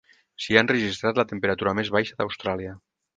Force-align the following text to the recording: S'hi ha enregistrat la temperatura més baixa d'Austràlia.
S'hi 0.45 0.55
ha 0.55 0.61
enregistrat 0.65 1.19
la 1.21 1.25
temperatura 1.31 1.73
més 1.81 1.91
baixa 1.97 2.17
d'Austràlia. 2.23 2.73